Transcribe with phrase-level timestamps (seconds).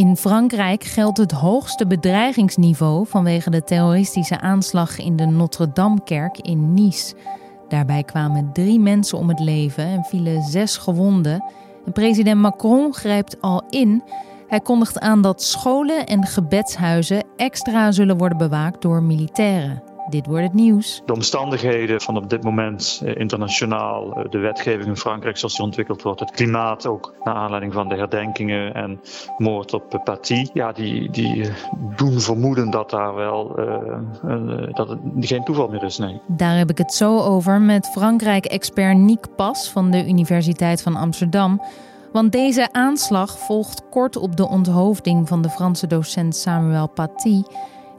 [0.00, 7.14] In Frankrijk geldt het hoogste bedreigingsniveau vanwege de terroristische aanslag in de Notre-Dame-kerk in Nice.
[7.68, 11.44] Daarbij kwamen drie mensen om het leven en vielen zes gewonden.
[11.86, 14.02] En president Macron grijpt al in.
[14.48, 19.89] Hij kondigt aan dat scholen en gebedshuizen extra zullen worden bewaakt door militairen.
[20.08, 21.02] Dit wordt het nieuws.
[21.06, 25.64] De omstandigheden van op dit moment eh, internationaal, eh, de wetgeving in Frankrijk zoals die
[25.64, 29.00] ontwikkeld wordt, het klimaat ook naar aanleiding van de herdenkingen en
[29.38, 31.54] moord op Paty, ja, die, die eh,
[31.96, 33.48] doen vermoeden dat daar wel
[34.72, 35.98] dat het geen toeval meer is.
[35.98, 36.20] Nee.
[36.26, 41.60] Daar heb ik het zo over met Frankrijk-expert Nick Pas van de Universiteit van Amsterdam.
[42.12, 47.42] Want deze aanslag volgt kort op de onthoofding van de Franse docent Samuel Paty.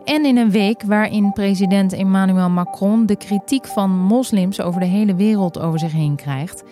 [0.04, 5.16] En in een week waarin president Emmanuel Macron de kritiek van moslims over de hele
[5.16, 6.64] wereld over zich heen krijgt.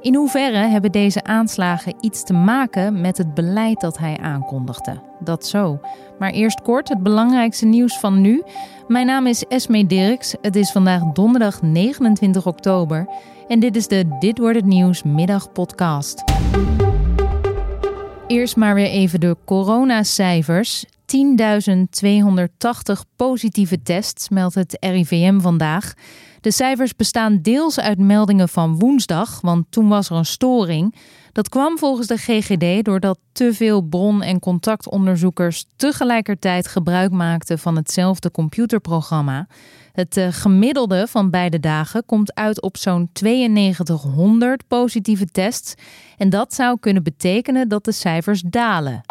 [0.00, 5.00] In hoeverre hebben deze aanslagen iets te maken met het beleid dat hij aankondigde?
[5.20, 5.80] Dat zo.
[6.18, 8.42] Maar eerst kort het belangrijkste nieuws van nu.
[8.88, 10.34] Mijn naam is Esme Dirks.
[10.42, 13.08] Het is vandaag donderdag 29 oktober.
[13.48, 16.24] En dit is de Dit wordt het nieuws middagpodcast.
[18.26, 20.84] Eerst maar weer even de coronacijfers.
[21.14, 21.20] 10.280
[23.16, 25.92] positieve tests, meldt het RIVM vandaag.
[26.40, 30.94] De cijfers bestaan deels uit meldingen van woensdag, want toen was er een storing.
[31.32, 37.76] Dat kwam volgens de GGD doordat te veel bron- en contactonderzoekers tegelijkertijd gebruik maakten van
[37.76, 39.46] hetzelfde computerprogramma.
[39.92, 45.74] Het eh, gemiddelde van beide dagen komt uit op zo'n 9200 positieve tests.
[46.16, 49.02] En dat zou kunnen betekenen dat de cijfers dalen.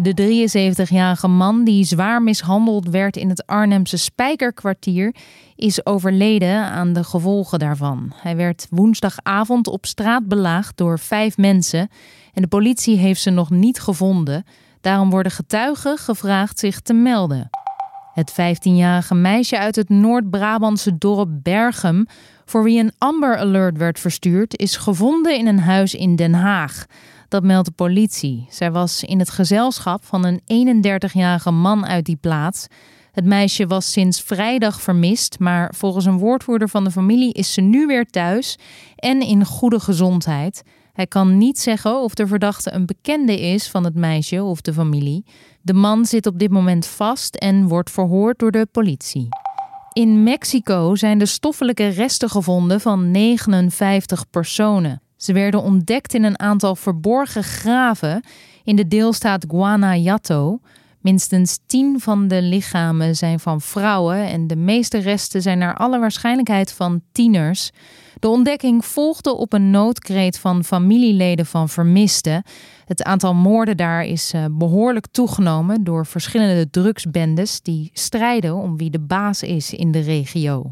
[0.00, 5.14] De 73-jarige man die zwaar mishandeld werd in het Arnhemse Spijkerkwartier
[5.56, 8.12] is overleden aan de gevolgen daarvan.
[8.14, 11.88] Hij werd woensdagavond op straat belaagd door vijf mensen
[12.32, 14.44] en de politie heeft ze nog niet gevonden.
[14.80, 17.50] Daarom worden getuigen gevraagd zich te melden.
[18.12, 22.06] Het 15-jarige meisje uit het Noord-Brabantse dorp Berghem,
[22.44, 26.86] voor wie een Amber Alert werd verstuurd, is gevonden in een huis in Den Haag.
[27.28, 28.46] Dat meldt de politie.
[28.50, 32.66] Zij was in het gezelschap van een 31-jarige man uit die plaats.
[33.12, 37.60] Het meisje was sinds vrijdag vermist, maar volgens een woordvoerder van de familie is ze
[37.60, 38.58] nu weer thuis
[38.96, 40.62] en in goede gezondheid.
[40.92, 44.72] Hij kan niet zeggen of de verdachte een bekende is van het meisje of de
[44.72, 45.24] familie.
[45.62, 49.28] De man zit op dit moment vast en wordt verhoord door de politie.
[49.92, 55.02] In Mexico zijn de stoffelijke resten gevonden van 59 personen.
[55.18, 58.22] Ze werden ontdekt in een aantal verborgen graven
[58.64, 60.60] in de deelstaat Guanajuato.
[61.00, 65.98] Minstens tien van de lichamen zijn van vrouwen en de meeste resten zijn naar alle
[65.98, 67.70] waarschijnlijkheid van tieners.
[68.18, 72.42] De ontdekking volgde op een noodkreet van familieleden van vermisten.
[72.84, 78.90] Het aantal moorden daar is eh, behoorlijk toegenomen door verschillende drugsbendes die strijden om wie
[78.90, 80.70] de baas is in de regio.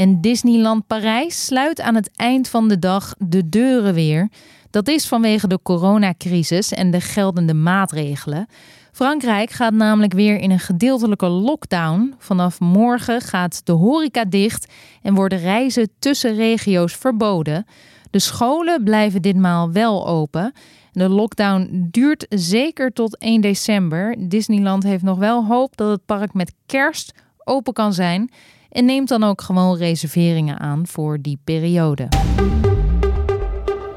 [0.00, 4.28] En Disneyland Parijs sluit aan het eind van de dag de deuren weer.
[4.70, 8.46] Dat is vanwege de coronacrisis en de geldende maatregelen.
[8.92, 12.14] Frankrijk gaat namelijk weer in een gedeeltelijke lockdown.
[12.18, 14.72] Vanaf morgen gaat de horeca dicht
[15.02, 17.66] en worden reizen tussen regio's verboden.
[18.10, 20.52] De scholen blijven ditmaal wel open.
[20.92, 24.16] De lockdown duurt zeker tot 1 december.
[24.18, 27.12] Disneyland heeft nog wel hoop dat het park met kerst
[27.44, 28.30] open kan zijn.
[28.70, 32.08] En neemt dan ook gewoon reserveringen aan voor die periode.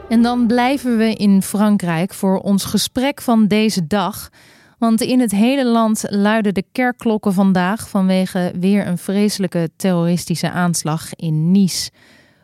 [0.09, 4.29] En dan blijven we in Frankrijk voor ons gesprek van deze dag.
[4.77, 11.15] Want in het hele land luiden de kerkklokken vandaag vanwege weer een vreselijke terroristische aanslag
[11.15, 11.91] in Nice.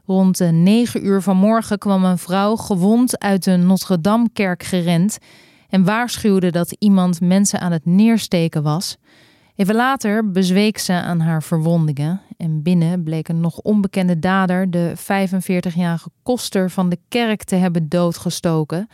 [0.05, 5.17] Rond de 9 uur vanmorgen kwam een vrouw gewond uit de Notre-Dame-kerk gerend
[5.69, 8.97] en waarschuwde dat iemand mensen aan het neersteken was.
[9.59, 14.93] Even later bezweek ze aan haar verwondingen en binnen bleek een nog onbekende dader de
[14.97, 18.89] 45-jarige koster van de kerk te hebben doodgestoken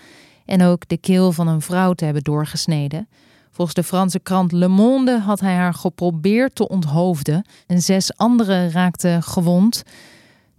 [0.45, 3.07] en ook de keel van een vrouw te hebben doorgesneden.
[3.51, 8.71] Volgens de Franse krant Le Monde had hij haar geprobeerd te onthoofden en zes anderen
[8.71, 9.83] raakten gewond.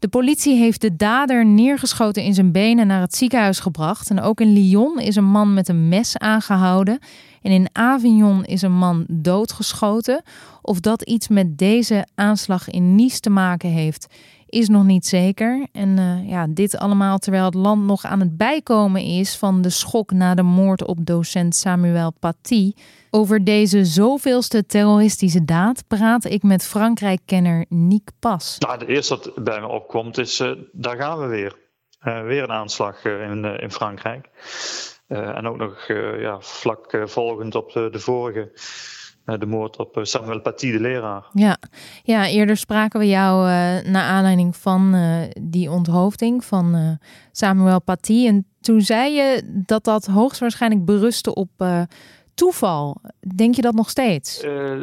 [0.06, 4.10] De politie heeft de dader neergeschoten in zijn benen naar het ziekenhuis gebracht.
[4.10, 6.98] En ook in Lyon is een man met een mes aangehouden.
[7.42, 10.22] En in Avignon is een man doodgeschoten.
[10.62, 14.06] Of dat iets met deze aanslag in Nice te maken heeft,
[14.48, 15.66] is nog niet zeker.
[15.72, 19.70] En uh, ja, dit allemaal terwijl het land nog aan het bijkomen is van de
[19.70, 22.72] schok na de moord op docent Samuel Paty.
[23.10, 28.56] Over deze zoveelste terroristische daad praat ik met Frankrijk-kenner Nick Pas.
[28.58, 31.64] Nou, de eerste wat bij me opkomt is, uh, daar gaan we weer.
[32.02, 34.28] Uh, weer een aanslag in, in Frankrijk.
[35.08, 35.86] en ook nog
[36.18, 38.52] ja, vlak volgend op de vorige
[39.26, 41.24] de moord op Samuel Paty, de leraar.
[41.32, 41.58] Ja,
[42.02, 43.46] ja eerder spraken we jou uh,
[43.92, 46.90] naar aanleiding van uh, die onthoofding van uh,
[47.32, 48.26] Samuel Paty.
[48.26, 51.50] En toen zei je dat dat hoogstwaarschijnlijk berustte op
[52.34, 53.00] toeval.
[53.34, 54.40] Denk je dat nog steeds?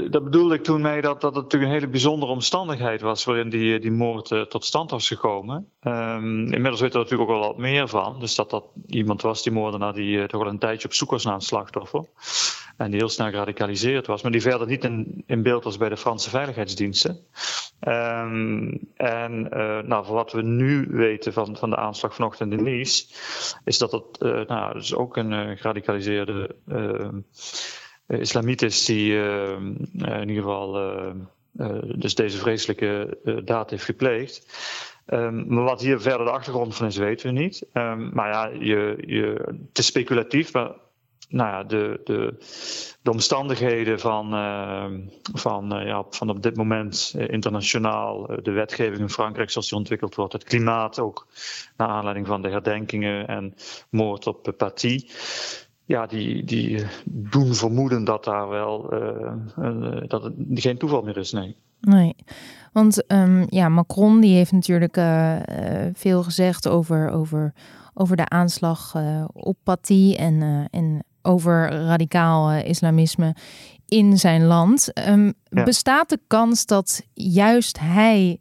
[0.09, 3.49] Dat bedoelde ik toen mee dat, dat het natuurlijk een hele bijzondere omstandigheid was waarin
[3.49, 5.67] die, die moord tot stand was gekomen.
[5.81, 8.19] Um, inmiddels weten we er natuurlijk ook wel wat meer van.
[8.19, 11.23] Dus dat dat iemand was, die moordenaar, die toch wel een tijdje op zoek was
[11.23, 12.05] naar een slachtoffer.
[12.77, 15.89] En die heel snel geradicaliseerd was, maar die verder niet in, in beeld was bij
[15.89, 17.25] de Franse veiligheidsdiensten.
[17.87, 19.41] Um, en
[19.87, 23.05] nou, voor wat we nu weten van, van de aanslag vanochtend in Nice,
[23.63, 27.19] is dat het nou, dus ook een geradicaliseerde ehm,
[28.07, 29.51] uh, islamiet die uh,
[29.93, 30.71] in ieder geval
[31.95, 34.45] dus deze vreselijke daad heeft gepleegd.
[35.07, 37.65] Um, maar wat hier verder de achtergrond van is, weten we niet.
[37.73, 40.71] Um, maar ja, je, je, het is speculatief, maar
[41.33, 42.35] nou ja, de, de,
[43.01, 44.85] de omstandigheden van, uh,
[45.33, 49.77] van, uh, ja, van op dit moment uh, internationaal, de wetgeving in Frankrijk zoals die
[49.77, 51.27] ontwikkeld wordt, het klimaat ook
[51.77, 53.53] naar aanleiding van de herdenkingen en
[53.89, 55.05] moord op Paty
[55.85, 61.31] ja, die, die doen vermoeden dat daar wel uh, dat het geen toeval meer is.
[61.31, 61.55] Nee.
[61.79, 62.15] Nee,
[62.71, 65.35] want um, ja, Macron die heeft natuurlijk uh,
[65.93, 67.53] veel gezegd over, over,
[67.93, 68.95] over de aanslag
[69.33, 73.35] op Paty en, en over radicaal islamisme
[73.85, 75.07] in zijn land.
[75.07, 75.63] Um, ja.
[75.63, 78.39] Bestaat de kans dat juist hij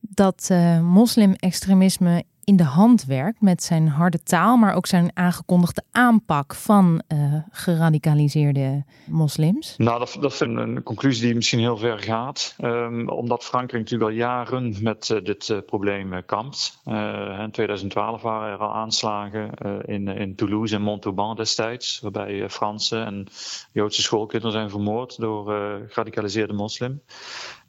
[0.00, 0.50] dat
[0.82, 7.02] moslim-extremisme in de hand werkt met zijn harde taal, maar ook zijn aangekondigde aanpak van
[7.08, 9.74] uh, geradicaliseerde moslims?
[9.76, 12.54] Nou, dat, dat ik een conclusie die misschien heel ver gaat.
[12.62, 16.80] Um, omdat Frankrijk natuurlijk al jaren met uh, dit uh, probleem kampt.
[16.84, 19.50] in 2012 waren er al aanslagen
[19.84, 23.26] in, in Toulouse en Montauban destijds, waarbij Franse en
[23.72, 25.52] Joodse schoolkinderen zijn vermoord door
[25.88, 27.02] geradicaliseerde moslim.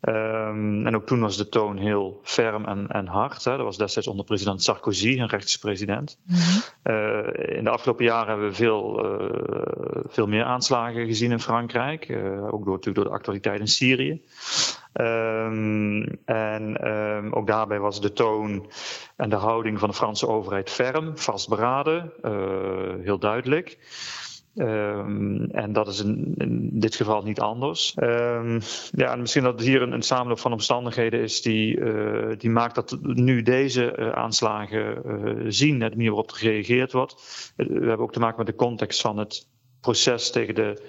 [0.09, 3.43] Um, en ook toen was de toon heel ferm en, en hard.
[3.43, 3.57] Hè.
[3.57, 6.19] Dat was destijds onder president Sarkozy, een rechtse president.
[6.25, 6.93] Mm -hmm.
[6.93, 12.09] uh, in de afgelopen jaren hebben we veel, uh, veel meer aanslagen gezien in Frankrijk.
[12.09, 14.21] Uh, ook door, natuurlijk door de actualiteit in Syrië.
[14.93, 18.71] Um, en um, ook daarbij was de toon
[19.15, 22.11] en de houding van de Franse overheid ferm, vastberaden,
[23.03, 23.77] heel duidelijk.
[24.55, 27.95] Um, en dat is in, dit geval niet anders.
[27.99, 28.59] Um,
[28.91, 32.97] ja, en misschien dat hier een, samenloop van omstandigheden is die, uh, die maakt dat
[33.01, 37.15] nu deze uh, aanslagen uh, zien, de manier waarop er gereageerd wordt.
[37.55, 39.47] we hebben ook te maken met de context van het
[39.81, 40.81] proces tegen de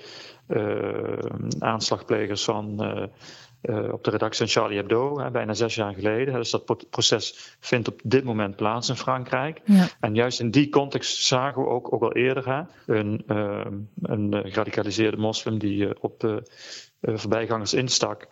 [1.59, 2.81] aanslagplegers van
[3.63, 6.35] uh, op de redactie van Charlie Hebdo, hè, bijna zes jaar geleden.
[6.35, 9.61] Dus dat proces vindt op dit moment plaats in Frankrijk.
[9.65, 9.89] Ja.
[10.01, 12.63] En juist in die context zagen we ook, ook al eerder hè,
[12.95, 13.67] een, uh,
[14.03, 16.43] een geradicaliseerde moslim die op
[17.03, 18.27] voorbijgangers instak.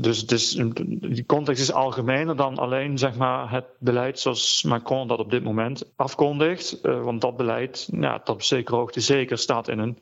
[0.00, 0.50] Dus, dus
[0.86, 5.44] die context is algemener dan alleen zeg maar, het beleid zoals Macron dat op dit
[5.44, 6.80] moment afkondigt.
[6.82, 9.98] want dat beleid, ja, dat op zekere hoogte zeker staat in een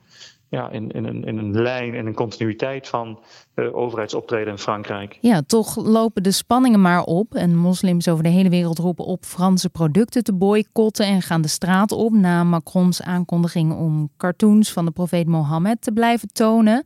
[0.53, 3.19] ja, in, in, een, in een lijn, in een continuïteit van
[3.55, 5.19] uh, overheidsoptreden in Frankrijk.
[5.21, 7.35] Ja, toch lopen de spanningen maar op.
[7.35, 11.49] En moslims over de hele wereld roepen op Franse producten te boycotten en gaan de
[11.49, 16.85] straat op na Macrons aankondiging om cartoons van de profeet Mohammed te blijven tonen.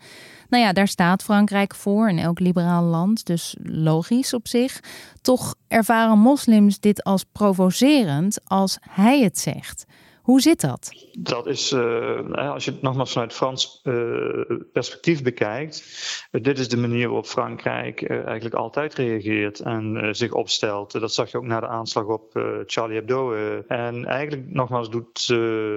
[0.48, 4.80] Nou ja, daar staat Frankrijk voor in elk liberaal land, dus logisch op zich.
[5.20, 9.84] Toch ervaren moslims dit als provocerend als hij het zegt.
[10.26, 11.08] Hoe zit dat?
[11.18, 15.84] Dat is, uh, als je het nogmaals vanuit Frans uh, perspectief bekijkt,
[16.32, 20.92] uh, dit is de manier waarop Frankrijk eigenlijk altijd reageert en zich opstelt.
[20.92, 23.34] dat zag je ook na de aanslag op Charlie Hebdo.
[23.68, 25.24] en eigenlijk nogmaals doet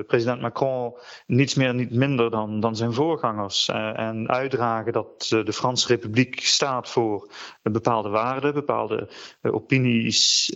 [0.07, 0.93] president Macron
[1.25, 3.67] niets meer, niet minder dan, dan zijn voorgangers.
[3.95, 9.09] en uitdragen dat de Franse Republiek staat voor bepaalde waarden, bepaalde
[9.41, 10.51] opinies,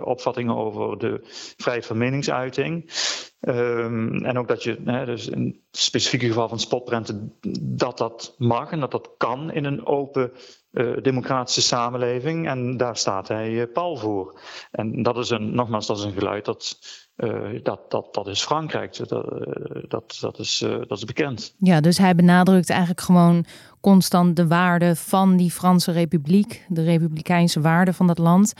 [0.00, 1.20] opvattingen over de
[1.56, 2.90] vrijheid van meningsuiting.
[3.48, 8.34] Um, en ook dat je, hè, dus in het specifieke geval van spotprenten, dat dat
[8.38, 10.32] mag en dat dat kan in een open
[10.72, 12.48] uh, democratische samenleving.
[12.48, 14.40] En daar staat hij uh, pal voor.
[14.70, 16.78] En dat is een, nogmaals, dat is een geluid dat,
[17.16, 19.08] uh, dat, dat, dat is Frankrijk.
[19.08, 21.54] Dat, dat, is, dat is bekend.
[21.58, 23.44] Ja, dus hij benadrukt eigenlijk gewoon
[23.80, 28.52] constant de waarden van die Franse Republiek, de republikeinse waarden van dat land.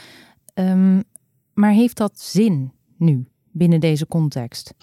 [0.54, 1.02] Um,
[1.54, 3.28] maar heeft dat zin nu?
[3.54, 4.74] Binnen deze context?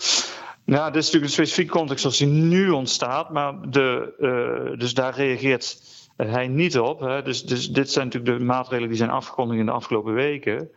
[0.65, 4.93] Nou, dit is natuurlijk een specifieke context zoals die nu ontstaat, maar de, uh, dus
[4.93, 5.81] daar reageert
[6.15, 6.99] hij niet op.
[6.99, 7.21] Hè.
[7.21, 10.69] Dus, dus dit zijn natuurlijk de maatregelen die zijn afgekondigd in de afgelopen weken,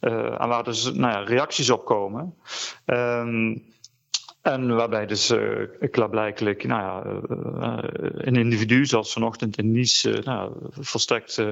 [0.00, 2.34] uh, en waar dus nou ja, reacties op komen.
[2.86, 3.62] Um,
[4.42, 7.20] En waarbij dus uh, klaarblijkelijk nou ja,
[8.14, 11.42] een individu, zoals vanochtend in Nice, nou, volstrekt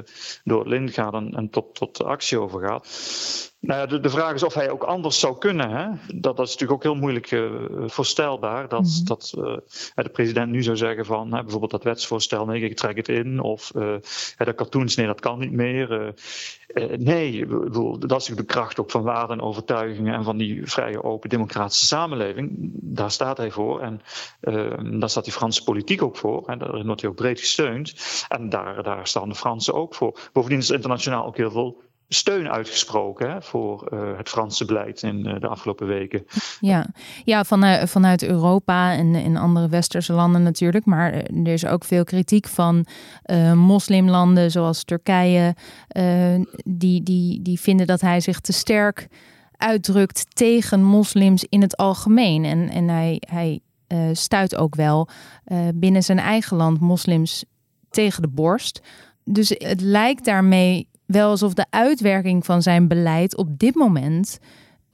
[0.45, 2.87] door het lint gaat en, en tot, tot actie overgaat.
[3.61, 5.71] Nou ja, de, de, vraag is of hij ook anders zou kunnen.
[5.71, 5.87] Hè?
[6.21, 7.50] Dat, dat is natuurlijk ook heel moeilijk uh,
[7.87, 8.68] voorstelbaar.
[8.68, 9.57] Dat, mm dat uh,
[9.95, 13.40] de president nu zou zeggen van bijvoorbeeld dat wetsvoorstel, nee, ik trek het in.
[13.40, 13.97] Of uh,
[14.37, 16.14] de cartoons, nee, dat kan niet meer.
[16.98, 20.66] Nee, bedoel, dat is natuurlijk de kracht ook van waarden en overtuigingen en van die
[20.66, 22.48] vrije, open, democratische samenleving.
[22.72, 23.80] Daar staat hij voor.
[23.80, 24.00] En
[25.00, 26.46] daar staat die Franse politiek ook voor.
[26.46, 27.94] En daarin wordt hij ook breed gesteund.
[28.28, 30.18] En daar, daar staan de Fransen ook voor.
[30.32, 35.26] Bovendien is internationaal ook heel veel steun uitgesproken hè, voor uh, het Franse beleid in
[35.26, 36.24] uh, de afgelopen weken.
[36.60, 36.86] Ja,
[37.24, 40.84] ja vanuit, eh, vanuit Europa en in andere westerse landen natuurlijk.
[40.84, 42.86] Maar er is ook veel kritiek van
[43.54, 45.54] moslimlanden zoals Turkije.
[46.64, 49.08] die, die, die vinden dat hij zich te sterk
[49.56, 52.44] uitdrukt tegen moslims in het algemeen.
[52.44, 53.60] En, en hij, hij
[54.12, 55.08] stuit ook wel
[55.74, 57.44] binnen zijn eigen land moslims
[57.90, 58.80] tegen de borst.
[59.24, 64.40] Dus het lijkt daarmee wel alsof de uitwerking van zijn beleid op dit moment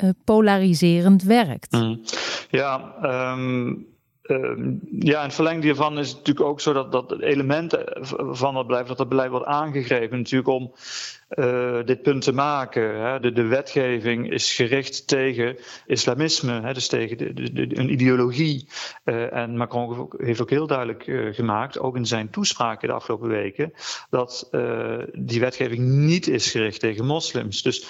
[0.04, 1.72] uh, polariserend werkt.
[1.72, 2.00] Mm.
[2.50, 2.94] Ja,
[3.32, 3.86] um,
[4.24, 7.84] uh, ja, het verlengde hiervan is het natuurlijk ook zo dat, dat elementen
[8.30, 10.72] van het beleid, dat het beleid wordt aangegrepen natuurlijk om
[11.30, 13.00] uh, dit punt te maken.
[13.00, 13.20] Hè.
[13.20, 15.56] De, de, wetgeving is gericht tegen
[15.86, 18.68] islamisme, hè, dus tegen de, een ideologie.
[19.04, 23.28] Uh, en Macron heeft ook heel duidelijk uh, gemaakt, ook in zijn toespraken de afgelopen
[23.28, 23.72] weken,
[24.10, 24.48] dat
[25.12, 27.62] die wetgeving niet is gericht tegen moslims.
[27.62, 27.88] Dus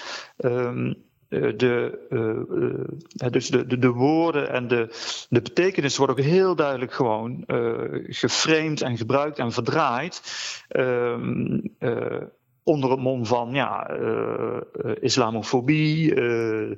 [1.29, 4.87] de, uh, dus de, de, de, woorden en de,
[5.29, 10.21] de betekenis worden ook heel duidelijk gewoon uh, geframed en gebruikt en verdraaid.
[10.69, 12.21] Uh,
[12.65, 14.57] onder het mom van ja, uh,
[14.99, 16.15] islamofobie.
[16.15, 16.75] Uh,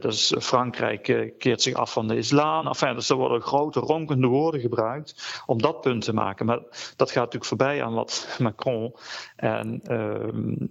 [0.00, 2.66] is Frankrijk keert zich af van de islam.
[2.66, 6.46] Enfin, dus er worden grote ronkende woorden gebruikt om dat punt te maken.
[6.46, 6.58] Maar
[6.96, 8.94] dat gaat natuurlijk voorbij aan wat Macron
[9.36, 9.80] en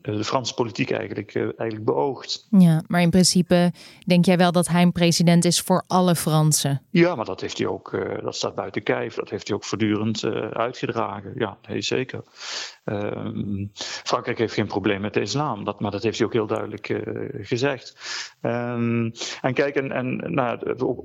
[0.01, 2.47] de Franse politiek eigenlijk, eigenlijk beoogt.
[2.49, 3.71] Ja, maar in principe
[4.05, 6.81] denk jij wel dat hij een president is voor alle Fransen?
[6.89, 9.15] Ja, maar dat heeft hij ook, dat staat buiten kijf.
[9.15, 10.23] Dat heeft hij ook voortdurend
[10.53, 11.33] uitgedragen.
[11.35, 12.23] Ja, nee, zeker.
[12.83, 13.65] Ehm,
[14.37, 16.99] Heeft geen probleem met de islam, dat, maar dat heeft hij ook heel duidelijk uh,
[17.41, 17.95] gezegd.
[18.41, 20.59] Um, en kijk, en, en nou,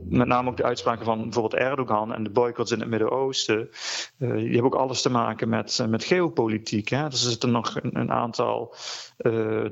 [0.08, 3.68] met name ook de uitspraken van bijvoorbeeld Erdogan en de boycotts in het Midden-Oosten,
[4.18, 6.88] uh, die hebben ook alles te maken met, uh, met geopolitiek.
[6.88, 7.08] Hè?
[7.08, 8.74] Dus er zitten nog een, een aantal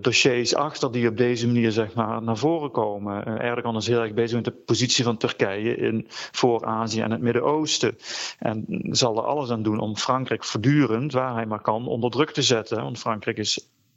[0.00, 3.40] dossiers achter die op deze manier zeg maar, naar voren komen.
[3.40, 7.20] Erdogan is heel erg bezig met de positie van Turkije in, voor Azië en het
[7.20, 7.96] Midden-Oosten.
[8.38, 12.30] En zal er alles aan doen om Frankrijk voortdurend, waar hij maar kan, onder druk
[12.30, 12.82] te zetten.
[12.82, 13.49] Want Frankrijk is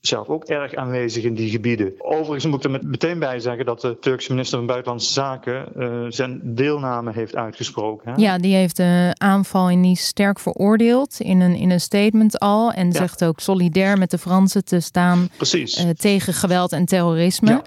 [0.06, 1.94] zelf ook erg aanwezig in die gebieden.
[1.98, 6.06] Overigens moet ik er meteen bij zeggen dat de Turkse minister van Buitenlandse Zaken uh,
[6.10, 8.12] zijn deelname heeft uitgesproken.
[8.12, 8.22] Hè?
[8.22, 12.72] Ja, die heeft de aanval in Nice sterk veroordeeld in een, in een statement al.
[12.72, 12.94] En ja.
[12.94, 17.50] zegt ook solidair met de Fransen te staan uh, tegen geweld en terrorisme.
[17.50, 17.62] Ja.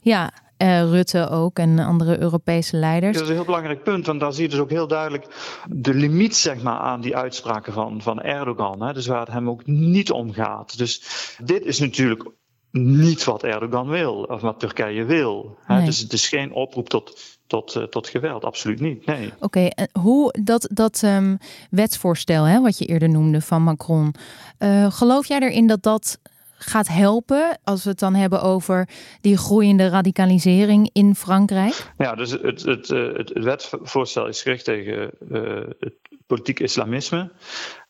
[0.00, 0.32] ja.
[0.62, 3.12] Uh, Rutte ook en andere Europese leiders.
[3.12, 5.26] Dat is een heel belangrijk punt, want daar zie je dus ook heel duidelijk
[5.68, 8.82] de limiet zeg maar, aan die uitspraken van, van Erdogan.
[8.82, 10.78] Hè, dus waar het hem ook niet om gaat.
[10.78, 11.02] Dus
[11.44, 12.30] dit is natuurlijk
[12.70, 15.56] niet wat Erdogan wil, of wat Turkije wil.
[15.64, 15.76] Hè?
[15.76, 15.84] Nee.
[15.84, 19.06] Dus het is geen oproep tot, tot, uh, tot geweld, absoluut niet.
[19.06, 19.26] Nee.
[19.26, 21.38] Oké, okay, en hoe dat, dat um,
[21.70, 24.14] wetsvoorstel, hè, wat je eerder noemde van Macron,
[24.58, 26.18] uh, geloof jij erin dat dat
[26.64, 28.88] gaat helpen als we het dan hebben over
[29.20, 31.92] die groeiende radicalisering in Frankrijk?
[31.98, 32.88] Ja, dus het, het, het,
[33.28, 35.94] het wetsvoorstel is gericht tegen uh, het
[36.32, 37.30] politiek islamisme.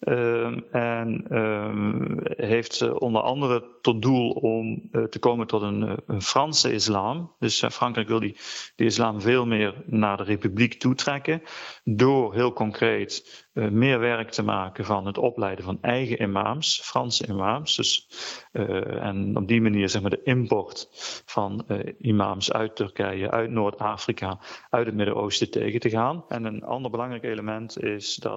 [0.03, 2.17] Uh, en uh,
[2.49, 7.33] heeft onder andere tot doel om uh, te komen tot een, een Franse islam.
[7.39, 8.37] Dus Frankrijk wil die,
[8.77, 11.43] die islam veel meer naar de republiek toetrekken.
[11.85, 17.77] Door heel concreet meer werk te maken van het opleiden van eigen imams, Franse imams.
[17.77, 18.09] Dus,
[18.53, 20.89] en op die manier zeg maar de import
[21.27, 21.67] van
[21.99, 24.39] imams uit Turkije, uit Noord-Afrika,
[24.71, 26.25] uit het Midden-Oosten tegen te gaan.
[26.29, 28.32] En een ander belangrijk element is dat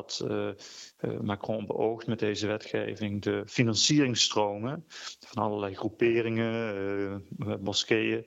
[1.22, 4.86] Macron beoogt met deze wetgeving de financieringstromen
[5.20, 8.26] van allerlei groeperingen, uh, moskeeën.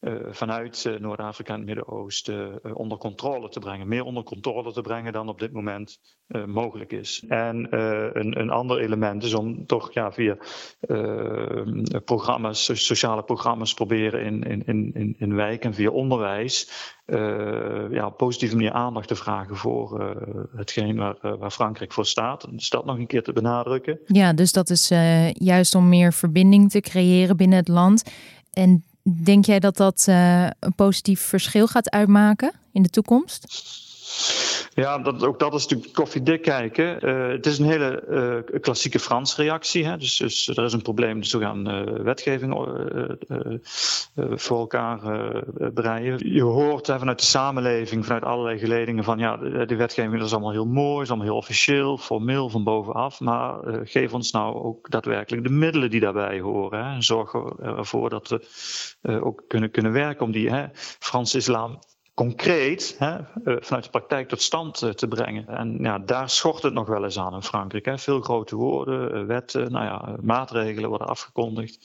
[0.00, 3.88] Uh, vanuit uh, Noord-Afrika en het Midden-Oosten uh, onder controle te brengen.
[3.88, 5.98] Meer onder controle te brengen dan op dit moment
[6.46, 7.24] mogelijk is.
[7.28, 7.76] En
[8.18, 10.36] een, een, ander element is om toch ja, via
[12.04, 16.70] programma's, sociale programma's proberen in, in, in, in wijken via onderwijs
[17.90, 20.16] ja, op positieve manier aandacht te vragen voor
[20.56, 22.46] hetgeen waar, waar Frankrijk voor staat.
[22.50, 24.00] Dus dat nog een keer te benadrukken.
[24.06, 24.88] Ja, dus dat is
[25.32, 28.02] juist om meer verbinding te creëren binnen het land.
[28.52, 33.46] En Denk jij dat dat een positief verschil gaat uitmaken in de toekomst?
[34.74, 37.08] Ja, dat, ook dat is natuurlijk koffiedik kijken.
[37.08, 38.04] Uh, het is een hele
[38.52, 39.86] uh, klassieke Frans reactie.
[39.86, 39.96] Hè?
[39.96, 42.54] Dus, dus er is een probleem, dus we gaan uh, wetgeving
[44.14, 44.98] voor elkaar
[45.74, 46.34] breien.
[46.34, 50.52] Je hoort hè, vanuit de samenleving, vanuit allerlei geledingen van ja, de, wetgeving is allemaal
[50.52, 53.20] heel mooi, is allemaal heel officieel, formeel van bovenaf.
[53.20, 56.84] Maar geef ons nou ook daadwerkelijk de middelen die daarbij horen.
[56.84, 58.28] En zorg ervoor dat
[59.00, 60.66] we ook kunnen, kunnen werken om die hè,
[60.98, 61.78] Franse islam
[62.18, 65.46] concreet hè, eh, vanuit de praktijk tot stand eh, te brengen.
[65.48, 67.84] En ja, daar schort het nog wel eens aan in Frankrijk.
[67.84, 67.98] Hè.
[67.98, 71.78] Veel grote woorden, eh, wetten, nou ja, maatregelen worden afgekondigd.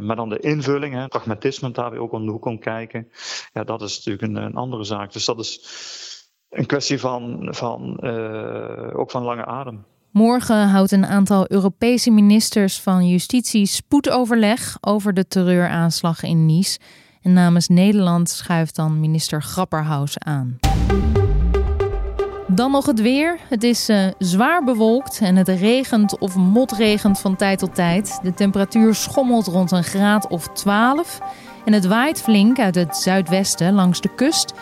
[0.00, 3.08] maar dan de invulling, hè, pragmatisme, daar weer ook om de hoek om kijken.
[3.52, 5.12] Ja, dat is natuurlijk een, een andere zaak.
[5.12, 5.60] Dus dat is
[6.50, 8.02] een kwestie van, van
[8.94, 9.84] ook van lange adem.
[10.10, 16.78] Morgen houdt een aantal Europese ministers van Justitie spoedoverleg over de terreuraanslag in Nice.
[17.24, 20.58] En namens Nederland schuift dan minister Grapperhaus aan.
[22.46, 23.38] Dan nog het weer.
[23.48, 28.18] Het is uh, zwaar bewolkt en het regent of motregent van tijd tot tijd.
[28.22, 31.20] De temperatuur schommelt rond een graad of 12.
[31.64, 34.54] En het waait flink uit het zuidwesten langs de kust.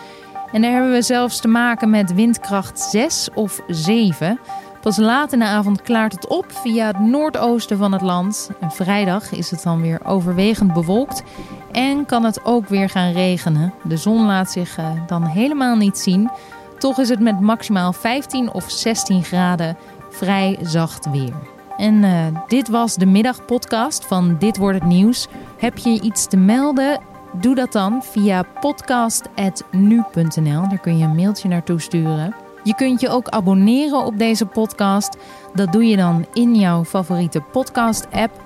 [0.51, 4.39] En daar hebben we zelfs te maken met windkracht 6 of 7.
[4.83, 8.49] Pas laat in de avond klaart het op via het noordoosten van het land.
[8.59, 11.23] En vrijdag is het dan weer overwegend bewolkt.
[11.71, 13.73] En kan het ook weer gaan regenen.
[13.83, 16.29] De zon laat zich uh, dan helemaal niet zien.
[16.77, 19.77] Toch is het met maximaal 15 of 16 graden
[20.09, 21.33] vrij zacht weer.
[21.77, 25.27] En uh, dit was de middagpodcast van Dit wordt het nieuws.
[25.57, 27.01] Heb je iets te melden?
[27.31, 30.69] Doe dat dan via podcast.nu.nl.
[30.69, 32.42] Daar kun je een mailtje naartoe sturen.
[32.63, 35.17] Je kunt je ook abonneren op deze podcast.
[35.53, 38.41] Dat doe je dan in jouw favoriete podcast-app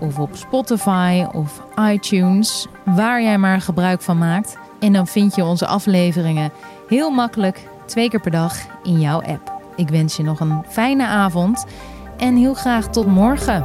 [0.00, 4.58] of op Spotify of iTunes, waar jij maar gebruik van maakt.
[4.80, 6.52] En dan vind je onze afleveringen
[6.88, 9.52] heel makkelijk twee keer per dag in jouw app.
[9.76, 11.64] Ik wens je nog een fijne avond
[12.16, 13.64] en heel graag tot morgen.